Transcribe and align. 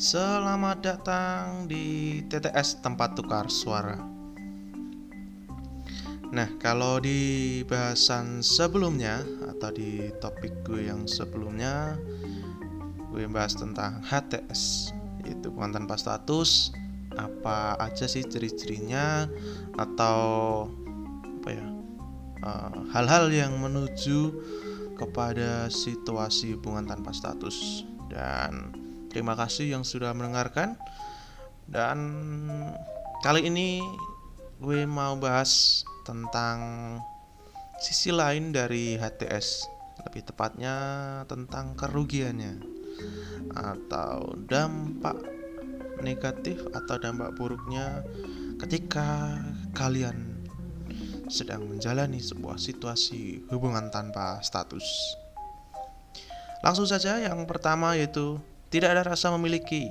Selamat 0.00 0.80
datang 0.80 1.68
di 1.68 2.24
TTS 2.24 2.80
tempat 2.80 3.20
tukar 3.20 3.52
suara. 3.52 4.00
Nah, 6.32 6.48
kalau 6.56 7.04
di 7.04 7.60
bahasan 7.68 8.40
sebelumnya 8.40 9.20
atau 9.44 9.68
di 9.68 10.08
topik 10.16 10.64
gue 10.64 10.88
yang 10.88 11.04
sebelumnya, 11.04 12.00
gue 13.12 13.28
bahas 13.28 13.52
tentang 13.52 14.00
HTS, 14.00 14.96
yaitu 15.28 15.52
bukan 15.52 15.76
tanpa 15.76 16.00
status. 16.00 16.72
Apa 17.20 17.76
aja 17.76 18.08
sih 18.08 18.24
ciri-cirinya 18.24 19.28
atau 19.76 20.64
apa 21.44 21.48
ya? 21.52 21.66
eh, 22.40 22.72
hal-hal 22.96 23.28
yang 23.28 23.52
menuju 23.60 24.32
kepada 24.96 25.68
situasi 25.68 26.56
hubungan 26.56 26.88
tanpa 26.88 27.12
status 27.12 27.84
dan 28.08 28.79
terima 29.10 29.34
kasih 29.34 29.74
yang 29.74 29.84
sudah 29.84 30.14
mendengarkan. 30.14 30.78
Dan 31.66 31.98
kali 33.20 33.50
ini 33.50 33.82
gue 34.62 34.86
mau 34.86 35.18
bahas 35.18 35.82
tentang 36.06 36.58
sisi 37.82 38.14
lain 38.14 38.54
dari 38.54 38.94
HTS 38.96 39.66
lebih 40.06 40.22
tepatnya 40.30 40.74
tentang 41.26 41.76
kerugiannya. 41.76 42.62
Atau 43.50 44.38
dampak 44.46 45.18
negatif 46.00 46.64
atau 46.72 46.96
dampak 46.96 47.36
buruknya 47.36 48.00
ketika 48.56 49.36
kalian 49.76 50.40
sedang 51.30 51.70
menjalani 51.70 52.18
sebuah 52.18 52.58
situasi 52.58 53.46
hubungan 53.54 53.86
tanpa 53.92 54.42
status. 54.42 54.84
Langsung 56.60 56.84
saja 56.84 57.16
yang 57.22 57.46
pertama 57.48 57.94
yaitu 57.96 58.36
tidak 58.70 58.96
ada 58.96 59.02
rasa 59.14 59.34
memiliki. 59.34 59.90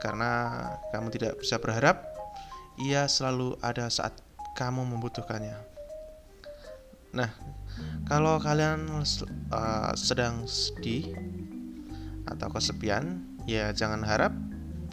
Karena 0.00 0.56
kamu 0.90 1.12
tidak 1.12 1.36
bisa 1.38 1.60
berharap 1.60 2.08
ia 2.80 3.04
selalu 3.04 3.60
ada 3.60 3.92
saat 3.92 4.16
kamu 4.56 4.88
membutuhkannya. 4.96 5.56
Nah, 7.12 7.30
kalau 8.08 8.40
kalian 8.40 8.88
uh, 9.52 9.92
sedang 9.92 10.48
sedih 10.48 11.12
atau 12.24 12.48
kesepian, 12.48 13.20
ya 13.44 13.76
jangan 13.76 14.00
harap 14.02 14.32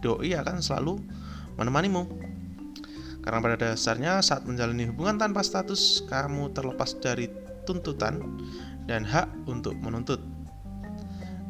doi 0.03 0.35
akan 0.35 0.59
selalu 0.59 0.99
menemanimu 1.55 2.27
karena 3.27 3.43
pada 3.43 3.59
dasarnya 3.59 4.23
saat 4.23 4.47
menjalani 4.47 4.87
hubungan 4.87 5.19
tanpa 5.19 5.43
status, 5.43 5.99
kamu 6.07 6.55
terlepas 6.55 6.95
dari 6.95 7.27
tuntutan 7.67 8.23
dan 8.87 9.03
hak 9.03 9.27
untuk 9.51 9.75
menuntut. 9.83 10.23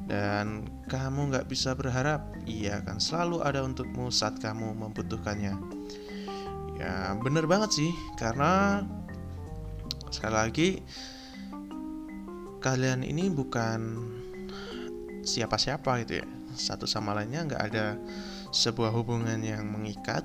Dan 0.07 0.71
kamu 0.87 1.35
nggak 1.35 1.47
bisa 1.51 1.75
berharap 1.75 2.31
ia 2.47 2.79
akan 2.79 2.97
selalu 2.97 3.43
ada 3.43 3.59
untukmu 3.67 4.07
saat 4.07 4.39
kamu 4.39 4.71
membutuhkannya. 4.71 5.53
Ya 6.79 7.11
bener 7.19 7.43
banget 7.43 7.75
sih, 7.75 7.91
karena 8.15 8.85
sekali 10.07 10.35
lagi 10.35 10.69
kalian 12.63 13.03
ini 13.03 13.27
bukan 13.27 13.99
siapa-siapa 15.27 16.07
gitu 16.07 16.23
ya. 16.23 16.27
Satu 16.55 16.87
sama 16.87 17.11
lainnya 17.11 17.43
nggak 17.43 17.63
ada 17.67 17.99
sebuah 18.55 18.95
hubungan 18.95 19.43
yang 19.43 19.67
mengikat 19.67 20.23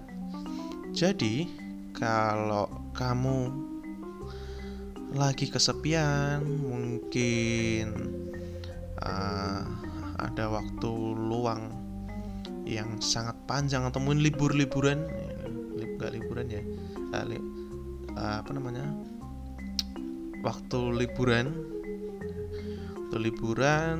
jadi, 0.92 1.48
kalau 1.97 2.92
kamu 2.92 3.48
lagi 5.16 5.48
kesepian, 5.48 6.44
mungkin 6.44 7.97
uh, 9.03 9.62
ada 10.22 10.45
waktu 10.48 10.91
luang 11.19 11.70
yang 12.62 13.03
sangat 13.03 13.34
panjang 13.50 13.82
atau 13.84 13.99
mungkin 13.99 14.22
libur-liburan, 14.22 15.04
nggak 15.99 16.12
liburan 16.15 16.47
ya, 16.47 16.62
uh, 17.15 17.25
li, 17.27 17.38
uh, 18.15 18.37
apa 18.41 18.50
namanya, 18.54 18.87
waktu 20.47 20.81
liburan, 20.94 21.50
waktu 22.97 23.16
liburan, 23.19 23.99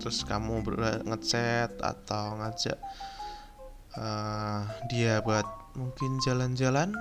terus 0.00 0.24
kamu 0.24 0.64
ngechat 1.04 1.76
atau 1.84 2.40
ngajak 2.40 2.80
uh, 4.00 4.64
dia 4.88 5.20
buat 5.20 5.44
mungkin 5.76 6.16
jalan-jalan. 6.24 6.96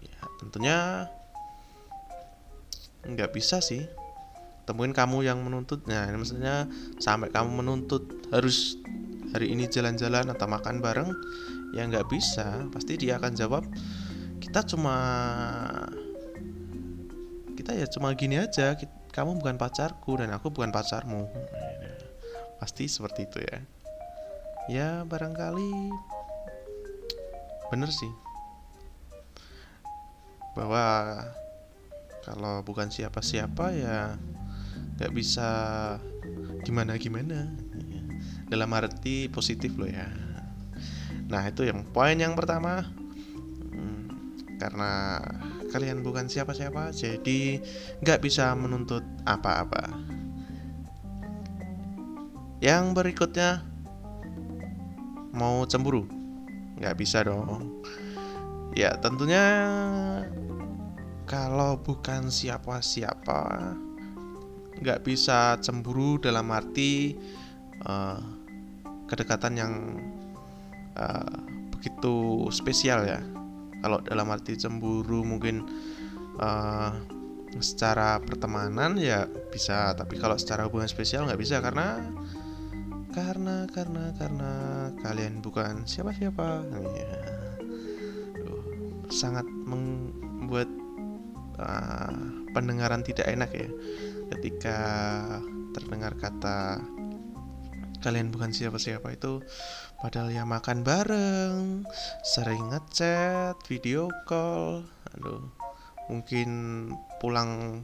Ya 0.00 0.20
tentunya 0.40 0.78
nggak 3.06 3.30
bisa 3.36 3.62
sih 3.62 3.86
temuin 4.66 4.90
kamu 4.90 5.22
yang 5.22 5.38
menuntut. 5.40 5.86
Ini 5.86 6.12
maksudnya 6.18 6.66
sampai 6.98 7.30
kamu 7.30 7.62
menuntut 7.62 8.28
harus 8.34 8.76
hari 9.30 9.54
ini 9.54 9.70
jalan-jalan 9.70 10.26
atau 10.26 10.46
makan 10.50 10.82
bareng 10.82 11.10
ya 11.72 11.86
nggak 11.86 12.10
bisa. 12.10 12.66
Pasti 12.74 12.98
dia 12.98 13.16
akan 13.16 13.32
jawab 13.32 13.62
kita 14.42 14.66
cuma 14.66 14.96
kita 17.56 17.72
ya 17.72 17.86
cuma 17.88 18.12
gini 18.18 18.42
aja. 18.42 18.74
Kamu 19.14 19.40
bukan 19.40 19.56
pacarku 19.56 20.20
dan 20.20 20.34
aku 20.34 20.52
bukan 20.52 20.74
pacarmu. 20.74 21.30
Pasti 22.60 22.90
seperti 22.90 23.24
itu 23.24 23.38
ya. 23.40 23.58
Ya 24.66 24.88
barangkali 25.06 25.94
bener 27.66 27.90
sih 27.90 28.10
bahwa 30.54 30.82
kalau 32.22 32.62
bukan 32.66 32.90
siapa-siapa 32.90 33.74
ya 33.74 34.18
nggak 34.96 35.12
bisa 35.12 35.48
gimana 36.64 36.96
gimana. 36.96 37.52
Dalam 38.46 38.70
arti 38.72 39.28
positif 39.28 39.76
loh 39.76 39.90
ya. 39.90 40.08
Nah 41.26 41.42
itu 41.46 41.66
yang 41.66 41.84
poin 41.92 42.16
yang 42.16 42.32
pertama. 42.32 42.86
Hmm, 43.72 44.08
karena 44.56 45.20
kalian 45.68 46.00
bukan 46.00 46.30
siapa-siapa 46.30 46.94
jadi 46.94 47.60
nggak 48.00 48.22
bisa 48.22 48.54
menuntut 48.56 49.02
apa-apa. 49.26 49.92
Yang 52.64 52.84
berikutnya 52.96 53.60
mau 55.36 55.68
cemburu? 55.68 56.08
Nggak 56.80 56.96
bisa 56.96 57.20
dong. 57.26 57.84
Ya 58.72 58.96
tentunya 58.96 59.44
kalau 61.26 61.76
bukan 61.80 62.30
siapa-siapa 62.30 63.74
nggak 64.80 65.02
bisa 65.04 65.56
cemburu 65.64 66.20
dalam 66.20 66.48
arti 66.52 67.16
uh, 67.84 68.20
kedekatan 69.08 69.54
yang 69.56 69.72
uh, 70.98 71.36
begitu 71.72 72.48
spesial 72.52 73.06
ya. 73.06 73.20
Kalau 73.80 74.02
dalam 74.02 74.28
arti 74.32 74.58
cemburu 74.58 75.22
mungkin 75.22 75.64
uh, 76.40 76.90
secara 77.56 78.20
pertemanan 78.20 79.00
ya 79.00 79.24
bisa 79.48 79.96
tapi 79.96 80.20
kalau 80.20 80.36
secara 80.36 80.68
hubungan 80.68 80.90
spesial 80.90 81.24
nggak 81.24 81.40
bisa 81.40 81.62
karena 81.64 82.04
karena 83.16 83.64
karena 83.72 84.12
karena 84.20 84.52
kalian 85.00 85.40
bukan 85.40 85.88
siapa-siapa. 85.88 86.68
Ya. 86.68 87.08
sangat 89.06 89.46
membuat 89.46 90.66
uh, 91.62 92.10
pendengaran 92.50 93.06
tidak 93.06 93.30
enak 93.30 93.50
ya 93.54 93.70
ketika 94.32 94.78
terdengar 95.76 96.16
kata 96.16 96.80
kalian 98.00 98.30
bukan 98.30 98.54
siapa-siapa 98.54 99.12
itu 99.14 99.42
padahal 99.98 100.30
ya 100.30 100.44
makan 100.46 100.86
bareng 100.86 101.82
sering 102.22 102.70
ngechat 102.70 103.56
video 103.66 104.06
call 104.28 104.86
aduh 105.16 105.42
mungkin 106.06 106.48
pulang 107.18 107.82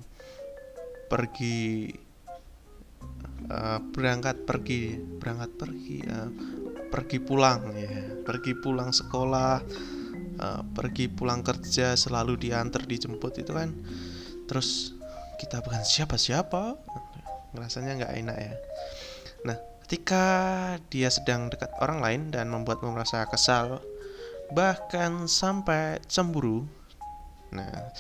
pergi 1.10 1.90
uh, 3.50 3.80
berangkat 3.90 4.46
pergi 4.46 4.94
berangkat 4.96 5.50
pergi 5.58 5.96
uh, 6.06 6.30
pergi 6.92 7.18
pulang 7.18 7.72
ya 7.74 8.22
pergi 8.22 8.52
pulang 8.54 8.94
sekolah 8.94 9.58
uh, 10.38 10.62
pergi 10.70 11.10
pulang 11.10 11.42
kerja 11.42 11.98
selalu 11.98 12.38
diantar 12.38 12.86
dijemput 12.86 13.42
itu 13.42 13.50
kan 13.50 13.74
terus 14.46 14.94
kita 15.42 15.58
bukan 15.58 15.82
siapa-siapa 15.82 16.78
rasanya 17.58 17.98
nggak 17.98 18.14
enak 18.22 18.38
ya 18.38 18.54
nah 19.42 19.56
ketika 19.82 20.24
dia 20.86 21.10
sedang 21.10 21.50
dekat 21.50 21.74
orang 21.82 21.98
lain 21.98 22.22
dan 22.30 22.46
membuatmu 22.46 22.94
merasa 22.94 23.26
kesal 23.26 23.82
bahkan 24.54 25.26
sampai 25.26 25.98
cemburu 26.06 26.62
nah 27.50 27.90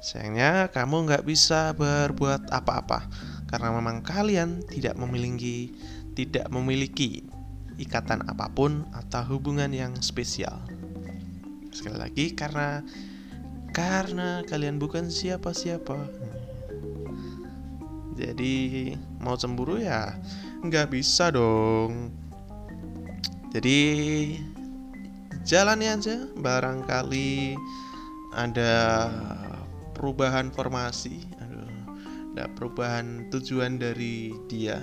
sayangnya 0.00 0.72
kamu 0.72 1.12
nggak 1.12 1.24
bisa 1.28 1.76
berbuat 1.76 2.48
apa-apa 2.48 3.06
karena 3.52 3.68
memang 3.76 4.00
kalian 4.00 4.64
tidak 4.66 4.96
memiliki 4.96 5.70
tidak 6.16 6.48
memiliki 6.48 7.22
ikatan 7.80 8.24
apa 8.28 8.52
pun 8.52 8.84
atau 8.92 9.36
hubungan 9.36 9.72
yang 9.72 9.96
spesial. 10.04 10.60
Sekali 11.72 11.96
lagi 11.96 12.26
karena 12.36 12.84
karena 13.72 14.44
kalian 14.44 14.76
bukan 14.76 15.08
siapa-siapa. 15.08 15.96
Jadi 18.22 18.94
mau 19.18 19.34
cemburu 19.34 19.82
ya 19.82 20.14
nggak 20.62 20.94
bisa 20.94 21.34
dong. 21.34 22.14
Jadi 23.50 23.80
jalani 25.42 25.90
aja. 25.90 26.22
Barangkali 26.38 27.58
ada 28.38 28.74
perubahan 29.98 30.54
formasi. 30.54 31.26
Ada 32.32 32.48
perubahan 32.56 33.28
tujuan 33.28 33.76
dari 33.76 34.32
dia 34.48 34.80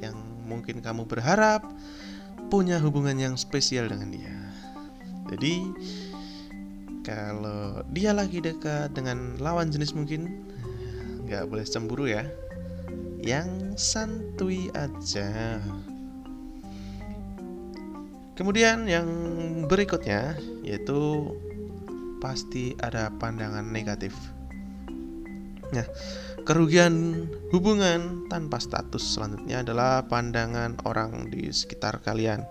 yang 0.00 0.16
mungkin 0.48 0.80
kamu 0.80 1.04
berharap 1.04 1.66
punya 2.48 2.78
hubungan 2.80 3.18
yang 3.18 3.34
spesial 3.34 3.90
dengan 3.90 4.14
dia. 4.14 4.36
Jadi 5.28 5.54
kalau 7.04 7.84
dia 7.92 8.16
lagi 8.16 8.40
dekat 8.40 8.96
dengan 8.96 9.36
lawan 9.40 9.68
jenis 9.68 9.92
mungkin 9.92 10.48
nggak 11.28 11.48
boleh 11.48 11.64
cemburu 11.64 12.08
ya 12.08 12.24
yang 13.24 13.72
santuy 13.80 14.68
aja. 14.76 15.56
Kemudian 18.36 18.84
yang 18.84 19.08
berikutnya 19.64 20.36
yaitu 20.60 21.32
pasti 22.20 22.76
ada 22.84 23.08
pandangan 23.16 23.64
negatif. 23.64 24.12
Nah 25.72 25.88
kerugian 26.44 27.24
hubungan 27.48 28.28
tanpa 28.28 28.60
status 28.60 29.16
selanjutnya 29.16 29.64
adalah 29.64 30.04
pandangan 30.04 30.76
orang 30.84 31.32
di 31.32 31.48
sekitar 31.48 32.04
kalian. 32.04 32.44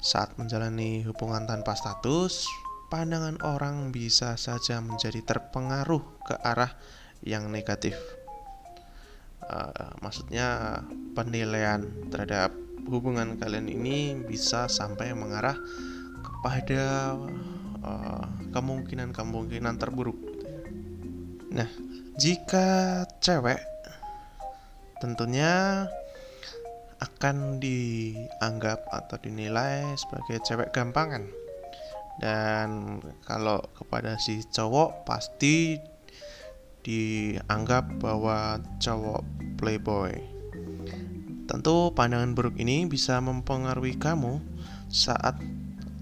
Saat 0.00 0.40
menjalani 0.40 1.04
hubungan 1.04 1.44
tanpa 1.44 1.76
status 1.76 2.48
pandangan 2.88 3.36
orang 3.44 3.92
bisa 3.92 4.40
saja 4.40 4.80
menjadi 4.80 5.20
terpengaruh 5.20 6.04
ke 6.24 6.34
arah 6.40 6.72
yang 7.20 7.52
negatif. 7.52 7.98
Uh, 9.46 9.94
maksudnya 10.02 10.82
penilaian 11.14 11.86
terhadap 12.10 12.50
hubungan 12.90 13.38
kalian 13.38 13.70
ini 13.70 14.18
bisa 14.18 14.66
sampai 14.66 15.14
mengarah 15.14 15.54
kepada 16.18 17.14
uh, 17.86 18.26
kemungkinan-kemungkinan 18.50 19.74
uh, 19.74 19.80
terburuk. 19.80 20.18
Nah, 21.54 21.70
jika 22.18 23.06
cewek 23.22 23.62
tentunya 24.98 25.86
akan 26.98 27.60
dianggap 27.60 28.88
atau 28.88 29.16
dinilai 29.20 29.84
sebagai 30.00 30.40
cewek 30.42 30.72
gampangan 30.72 31.28
dan 32.16 33.00
kalau 33.28 33.60
kepada 33.76 34.16
si 34.16 34.40
cowok 34.48 35.04
pasti 35.04 35.76
dianggap 36.86 37.98
bahwa 37.98 38.62
cowok 38.78 39.26
playboy. 39.58 40.14
Tentu 41.50 41.90
pandangan 41.90 42.38
buruk 42.38 42.54
ini 42.62 42.86
bisa 42.86 43.18
mempengaruhi 43.18 43.98
kamu 43.98 44.38
saat 44.86 45.34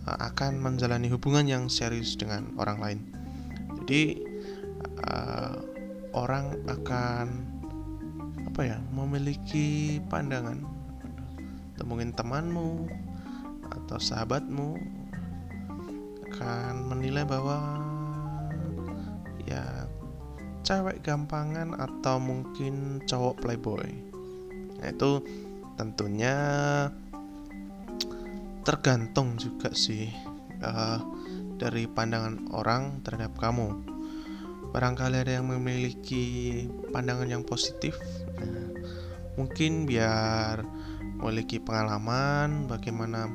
uh, 0.04 0.18
akan 0.20 0.60
menjalani 0.60 1.08
hubungan 1.08 1.48
yang 1.48 1.64
serius 1.72 2.12
dengan 2.20 2.52
orang 2.60 2.78
lain. 2.84 3.00
Jadi 3.80 4.20
uh, 5.08 5.56
orang 6.12 6.52
akan 6.68 7.26
apa 8.52 8.60
ya 8.60 8.78
memiliki 8.92 10.00
pandangan. 10.12 10.60
Temuin 11.80 12.12
temanmu 12.12 12.86
atau 13.72 13.98
sahabatmu 13.98 14.78
akan 16.30 16.72
menilai 16.92 17.26
bahwa 17.26 17.58
ya 19.48 19.88
cewek 20.64 21.04
gampangan 21.04 21.76
atau 21.76 22.16
mungkin 22.16 23.04
cowok 23.04 23.44
playboy? 23.44 23.84
Nah 24.80 24.88
itu 24.88 25.20
tentunya 25.76 26.36
tergantung 28.64 29.36
juga 29.36 29.70
sih 29.76 30.08
uh, 30.64 30.98
dari 31.60 31.84
pandangan 31.84 32.48
orang 32.56 33.04
terhadap 33.04 33.36
kamu. 33.36 33.76
Barangkali 34.72 35.22
ada 35.22 35.38
yang 35.38 35.46
memiliki 35.52 36.66
pandangan 36.90 37.30
yang 37.30 37.46
positif 37.46 37.94
nah, 38.40 38.74
mungkin 39.38 39.86
biar 39.86 40.66
memiliki 41.22 41.62
pengalaman 41.62 42.66
bagaimana 42.66 43.30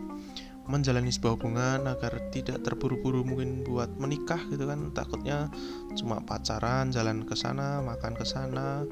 menjalani 0.70 1.10
sebuah 1.10 1.34
hubungan 1.36 1.90
agar 1.90 2.30
tidak 2.30 2.62
terburu-buru 2.62 3.26
mungkin 3.26 3.66
buat 3.66 3.90
menikah 3.98 4.38
gitu 4.54 4.70
kan. 4.70 4.94
Takutnya 4.94 5.50
cuma 5.98 6.22
pacaran 6.22 6.94
jalan 6.94 7.26
ke 7.26 7.34
sana 7.34 7.82
makan 7.82 8.14
ke 8.14 8.24
sana 8.24 8.86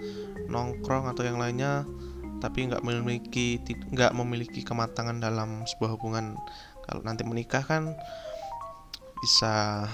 nongkrong 0.49 1.05
atau 1.13 1.21
yang 1.21 1.37
lainnya 1.37 1.85
tapi 2.41 2.65
nggak 2.69 2.81
memiliki 2.81 3.61
nggak 3.93 4.13
memiliki 4.17 4.65
kematangan 4.65 5.21
dalam 5.21 5.69
sebuah 5.69 5.93
hubungan. 5.93 6.33
Kalau 6.89 7.05
nanti 7.05 7.21
menikah 7.21 7.61
kan 7.61 7.93
bisa 9.21 9.85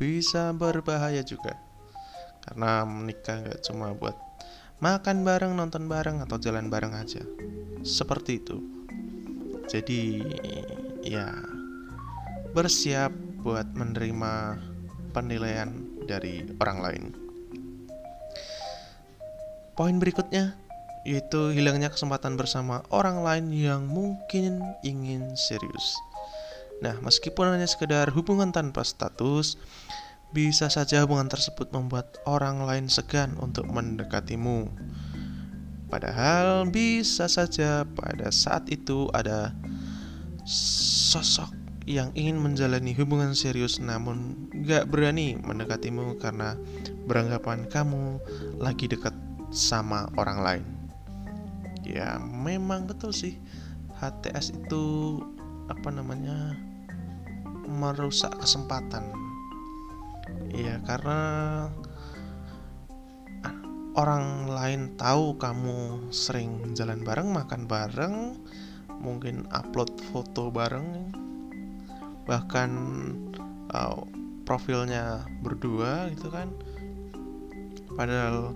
bisa 0.00 0.56
berbahaya 0.56 1.20
juga. 1.20 1.60
Karena 2.40 2.88
menikah 2.88 3.44
nggak 3.44 3.60
cuma 3.68 3.92
buat 3.92 4.16
makan 4.80 5.28
bareng 5.28 5.52
nonton 5.52 5.92
bareng 5.92 6.24
atau 6.24 6.40
jalan 6.40 6.72
bareng 6.72 6.96
aja. 6.96 7.20
Seperti 7.84 8.40
itu 8.40 8.79
jadi 9.70 10.02
ya 11.06 11.30
bersiap 12.50 13.14
buat 13.46 13.70
menerima 13.78 14.58
penilaian 15.14 15.70
dari 16.10 16.42
orang 16.58 16.78
lain. 16.82 17.04
Poin 19.78 19.96
berikutnya 20.02 20.58
yaitu 21.08 21.56
hilangnya 21.56 21.88
kesempatan 21.88 22.36
bersama 22.36 22.84
orang 22.92 23.24
lain 23.24 23.46
yang 23.54 23.88
mungkin 23.88 24.60
ingin 24.84 25.32
serius. 25.32 25.96
Nah, 26.84 26.96
meskipun 27.00 27.56
hanya 27.56 27.64
sekedar 27.64 28.12
hubungan 28.12 28.52
tanpa 28.52 28.84
status, 28.84 29.56
bisa 30.32 30.68
saja 30.68 31.00
hubungan 31.04 31.28
tersebut 31.28 31.72
membuat 31.72 32.20
orang 32.28 32.64
lain 32.64 32.92
segan 32.92 33.36
untuk 33.40 33.68
mendekatimu. 33.68 34.68
Padahal 35.90 36.70
bisa 36.70 37.26
saja 37.26 37.82
pada 37.98 38.30
saat 38.30 38.70
itu 38.70 39.10
ada 39.10 39.50
sosok 40.46 41.50
yang 41.90 42.14
ingin 42.14 42.38
menjalani 42.38 42.94
hubungan 42.94 43.34
serius 43.34 43.82
namun 43.82 44.46
gak 44.62 44.86
berani 44.86 45.34
mendekatimu 45.42 46.22
karena 46.22 46.54
beranggapan 47.10 47.66
kamu 47.66 48.22
lagi 48.62 48.86
dekat 48.86 49.10
sama 49.50 50.06
orang 50.14 50.38
lain. 50.38 50.66
Ya 51.82 52.22
memang 52.22 52.86
betul 52.86 53.10
sih 53.10 53.34
HTS 53.98 54.54
itu 54.54 55.18
apa 55.66 55.90
namanya 55.90 56.54
merusak 57.66 58.30
kesempatan. 58.38 59.10
Ya 60.54 60.78
karena 60.86 61.18
orang 63.98 64.46
lain 64.46 64.94
tahu 64.94 65.34
kamu 65.34 66.10
sering 66.14 66.74
jalan 66.78 67.02
bareng, 67.02 67.34
makan 67.34 67.66
bareng, 67.66 68.16
mungkin 69.02 69.50
upload 69.50 69.90
foto 70.10 70.52
bareng, 70.52 71.10
bahkan 72.28 72.70
uh, 73.74 74.06
profilnya 74.46 75.26
berdua 75.42 76.10
gitu 76.14 76.30
kan. 76.30 76.54
Padahal 77.98 78.54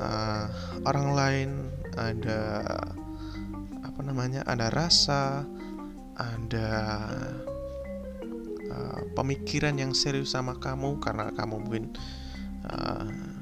uh, 0.00 0.46
orang 0.88 1.08
lain 1.12 1.50
ada 2.00 2.64
apa 3.84 4.00
namanya, 4.00 4.40
ada 4.48 4.72
rasa, 4.72 5.44
ada 6.16 6.70
uh, 8.72 9.00
pemikiran 9.12 9.76
yang 9.76 9.92
serius 9.92 10.32
sama 10.32 10.56
kamu 10.56 10.96
karena 11.04 11.28
kamu 11.36 11.56
mungkin 11.60 11.84
uh, 12.64 13.37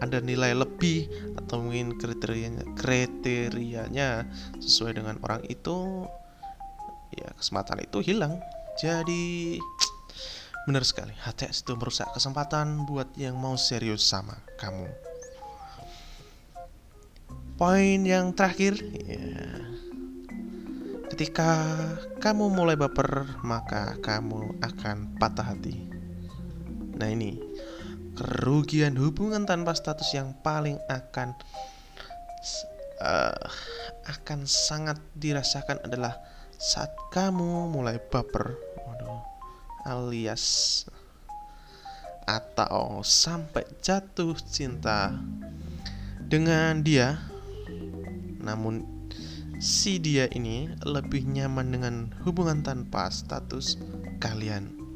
ada 0.00 0.18
nilai 0.24 0.56
lebih 0.56 1.06
atau 1.36 1.60
mungkin 1.60 2.00
kriterianya 2.00 2.64
kriterianya 2.74 4.24
sesuai 4.58 4.96
dengan 4.96 5.20
orang 5.20 5.44
itu 5.46 6.08
ya 7.14 7.28
kesempatan 7.36 7.84
itu 7.84 8.00
hilang. 8.00 8.40
Jadi 8.80 9.60
benar 10.64 10.84
sekali. 10.88 11.12
HTS 11.12 11.68
itu 11.68 11.72
merusak 11.76 12.08
kesempatan 12.16 12.88
buat 12.88 13.12
yang 13.20 13.36
mau 13.36 13.60
serius 13.60 14.00
sama 14.00 14.40
kamu. 14.56 14.88
Poin 17.60 18.00
yang 18.08 18.32
terakhir 18.32 18.80
ya. 19.04 19.28
Ketika 21.12 21.52
kamu 22.22 22.48
mulai 22.48 22.78
baper 22.80 23.36
maka 23.44 24.00
kamu 24.00 24.56
akan 24.64 25.20
patah 25.20 25.52
hati. 25.52 25.76
Nah 26.96 27.12
ini 27.12 27.36
kerugian 28.16 28.98
hubungan 28.98 29.46
tanpa 29.46 29.74
status 29.76 30.10
yang 30.14 30.34
paling 30.42 30.78
akan 30.90 31.34
uh, 33.00 33.46
akan 34.08 34.44
sangat 34.44 34.98
dirasakan 35.16 35.80
adalah 35.84 36.18
saat 36.60 36.92
kamu 37.08 37.72
mulai 37.72 37.96
baper, 37.96 38.52
waduh, 38.84 39.24
alias 39.88 40.84
atau 42.28 43.02
sampai 43.02 43.64
jatuh 43.82 44.36
cinta 44.44 45.16
dengan 46.30 46.84
dia, 46.84 47.18
namun 48.38 48.86
si 49.58 49.98
dia 49.98 50.30
ini 50.30 50.70
lebih 50.86 51.26
nyaman 51.26 51.66
dengan 51.74 51.94
hubungan 52.22 52.62
tanpa 52.62 53.10
status 53.10 53.80
kalian. 54.22 54.89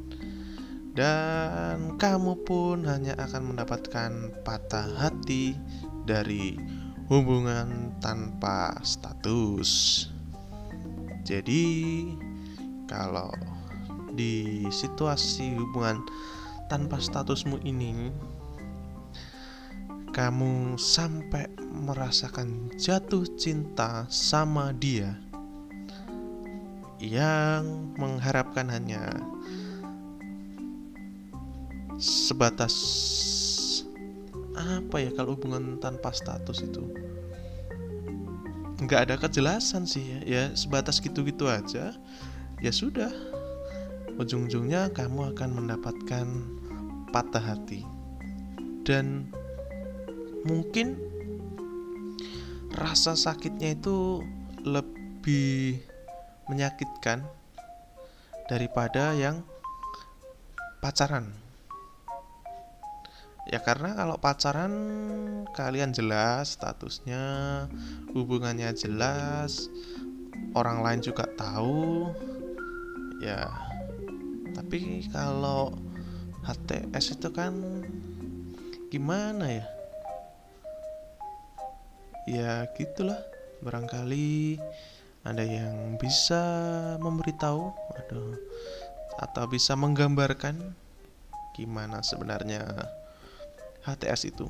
Dan 0.95 1.99
kamu 1.99 2.47
pun 2.47 2.87
hanya 2.87 3.19
akan 3.19 3.51
mendapatkan 3.51 4.31
patah 4.47 4.87
hati 4.95 5.59
dari 6.07 6.55
hubungan 7.11 7.91
tanpa 7.99 8.79
status. 8.87 10.07
Jadi, 11.27 11.67
kalau 12.87 13.35
di 14.15 14.63
situasi 14.71 15.59
hubungan 15.59 15.99
tanpa 16.71 17.03
statusmu 17.03 17.59
ini, 17.67 18.15
kamu 20.15 20.79
sampai 20.79 21.51
merasakan 21.75 22.71
jatuh 22.79 23.27
cinta 23.35 24.07
sama 24.07 24.71
dia 24.71 25.19
yang 27.03 27.91
mengharapkan 27.99 28.71
hanya 28.71 29.11
sebatas 31.99 32.75
apa 34.55 34.97
ya 35.03 35.11
kalau 35.15 35.35
hubungan 35.35 35.79
tanpa 35.83 36.15
status 36.15 36.63
itu? 36.63 36.83
Nggak 38.83 39.01
ada 39.11 39.15
kejelasan 39.19 39.87
sih 39.87 40.03
ya, 40.03 40.21
ya 40.23 40.43
sebatas 40.55 40.99
gitu-gitu 40.99 41.47
aja 41.47 41.95
ya 42.63 42.73
sudah. 42.73 43.11
Ujung-ujungnya 44.15 44.95
kamu 44.95 45.35
akan 45.35 45.51
mendapatkan 45.59 46.27
patah 47.11 47.43
hati. 47.43 47.83
Dan 48.87 49.27
mungkin 50.47 50.95
rasa 52.75 53.19
sakitnya 53.19 53.75
itu 53.75 54.23
lebih 54.63 55.83
menyakitkan 56.47 57.27
daripada 58.47 59.17
yang 59.17 59.41
pacaran. 60.85 61.44
Ya 63.45 63.61
karena 63.61 63.93
kalau 63.93 64.17
pacaran 64.17 64.73
kalian 65.53 65.93
jelas 65.93 66.57
statusnya, 66.57 67.67
hubungannya 68.17 68.73
jelas, 68.73 69.69
orang 70.57 70.81
lain 70.81 71.01
juga 71.05 71.29
tahu. 71.37 72.13
Ya. 73.21 73.53
Tapi 74.57 75.09
kalau 75.13 75.77
HTS 76.45 77.21
itu 77.21 77.29
kan 77.33 77.53
gimana 78.89 79.51
ya? 79.51 79.67
ya 82.25 82.65
gitulah 82.73 83.21
barangkali 83.61 84.57
ada 85.25 85.45
yang 85.45 85.97
bisa 86.01 86.41
memberitahu 87.01 87.73
aduh, 88.01 88.37
atau 89.21 89.45
bisa 89.49 89.77
menggambarkan 89.77 90.57
gimana 91.53 92.01
sebenarnya 92.01 92.65
HTS 93.85 94.33
itu. 94.33 94.49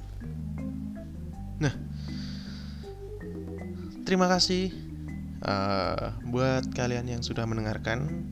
Nah, 1.59 1.75
terima 4.07 4.31
kasih 4.31 4.71
uh, 5.43 6.14
buat 6.31 6.71
kalian 6.75 7.11
yang 7.11 7.23
sudah 7.23 7.47
mendengarkan 7.47 8.26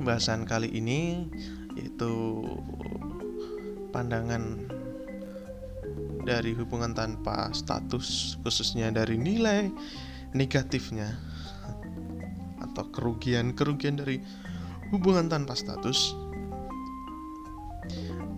bahasan 0.00 0.44
kali 0.44 0.68
ini, 0.68 1.28
yaitu 1.76 2.44
pandangan 3.92 4.68
dari 6.26 6.52
hubungan 6.52 6.92
tanpa 6.92 7.48
status, 7.54 8.36
khususnya 8.42 8.90
dari 8.90 9.16
nilai 9.16 9.70
negatifnya 10.34 11.16
atau 12.60 12.84
kerugian-kerugian 12.92 13.96
dari 13.96 14.20
hubungan 14.92 15.30
tanpa 15.30 15.56
status. 15.56 16.25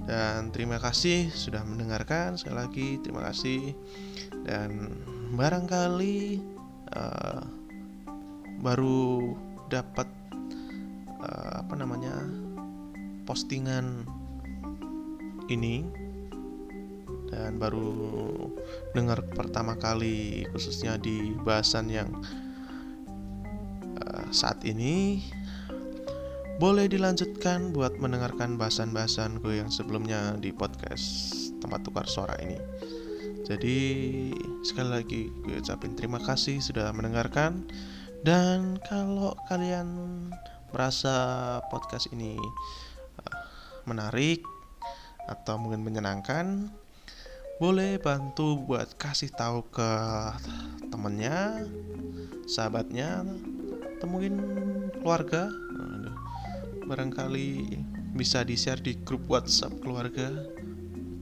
Dan 0.08 0.48
terima 0.56 0.80
kasih 0.80 1.28
sudah 1.28 1.60
mendengarkan. 1.68 2.40
Sekali 2.40 2.56
lagi 2.56 2.88
terima 3.04 3.28
kasih. 3.28 3.76
Dan 4.48 4.96
barangkali 5.36 6.40
uh, 6.96 7.44
baru 8.64 9.36
dapat 9.68 10.08
uh, 11.20 11.60
apa 11.60 11.74
namanya 11.76 12.24
postingan 13.28 14.08
ini 15.52 15.84
dan 17.28 17.60
baru 17.60 17.92
dengar 18.96 19.20
pertama 19.36 19.76
kali 19.76 20.48
khususnya 20.48 20.96
di 20.96 21.36
bahasan 21.44 21.92
yang 21.92 22.08
uh, 24.00 24.24
saat 24.32 24.64
ini 24.64 25.20
boleh 26.58 26.90
dilanjutkan 26.90 27.70
buat 27.70 28.02
mendengarkan 28.02 28.58
bahasan-bahasan 28.58 29.38
gue 29.38 29.62
yang 29.62 29.70
sebelumnya 29.70 30.34
di 30.42 30.50
podcast 30.50 31.06
tempat 31.62 31.86
tukar 31.86 32.10
suara 32.10 32.34
ini. 32.42 32.58
Jadi 33.46 33.78
sekali 34.66 34.90
lagi 34.90 35.22
gue 35.46 35.62
ucapin 35.62 35.94
terima 35.94 36.18
kasih 36.18 36.58
sudah 36.58 36.90
mendengarkan 36.90 37.62
dan 38.26 38.74
kalau 38.90 39.38
kalian 39.46 39.86
merasa 40.74 41.14
podcast 41.70 42.10
ini 42.10 42.34
uh, 43.22 43.38
menarik 43.86 44.42
atau 45.30 45.62
mungkin 45.62 45.86
menyenangkan 45.86 46.74
boleh 47.62 48.02
bantu 48.02 48.58
buat 48.66 48.98
kasih 48.98 49.30
tahu 49.34 49.66
ke 49.70 49.90
temennya, 50.90 51.62
sahabatnya, 52.46 53.26
atau 53.98 54.06
mungkin 54.06 54.34
keluarga. 55.02 55.50
Aduh, 55.50 56.17
barangkali 56.88 57.76
bisa 58.16 58.40
di 58.40 58.56
share 58.56 58.80
di 58.80 58.96
grup 59.04 59.28
WhatsApp 59.28 59.76
keluarga. 59.84 60.32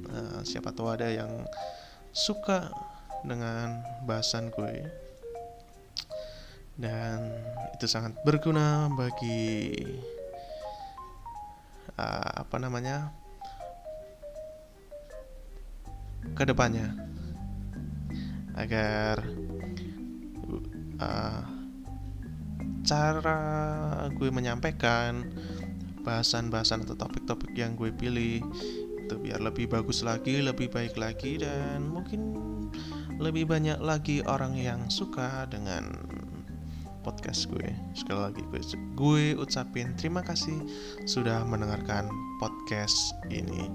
Nah, 0.07 0.47
siapa 0.47 0.71
tahu 0.71 0.95
ada 0.95 1.11
yang 1.11 1.43
suka 2.15 2.71
dengan 3.27 3.83
bahasan 4.07 4.55
gue 4.55 4.87
dan 6.79 7.33
itu 7.75 7.89
sangat 7.89 8.15
berguna 8.23 8.93
bagi 8.93 9.73
uh, 11.97 12.45
apa 12.45 12.57
namanya 12.61 13.11
ke 16.37 16.45
depannya 16.45 16.93
agar 18.61 19.25
uh, 21.01 21.43
cara 22.87 23.41
gue 24.13 24.29
menyampaikan 24.31 25.27
bahasan-bahasan 26.07 26.87
atau 26.87 26.95
topik-topik 26.95 27.51
yang 27.59 27.75
gue 27.75 27.91
pilih 27.91 28.47
itu 29.03 29.15
biar 29.19 29.43
lebih 29.43 29.67
bagus 29.67 30.07
lagi, 30.07 30.39
lebih 30.39 30.71
baik 30.71 30.95
lagi 30.95 31.43
dan 31.43 31.91
mungkin 31.91 32.35
lebih 33.19 33.51
banyak 33.51 33.83
lagi 33.83 34.23
orang 34.27 34.55
yang 34.55 34.87
suka 34.87 35.51
dengan 35.51 35.91
podcast 37.03 37.47
gue. 37.47 37.71
Sekali 37.95 38.21
lagi 38.31 38.43
gue, 38.51 38.61
gue 38.99 39.25
ucapin 39.39 39.95
terima 39.95 40.27
kasih 40.27 40.59
sudah 41.07 41.47
mendengarkan 41.47 42.11
podcast 42.43 43.15
ini. 43.31 43.71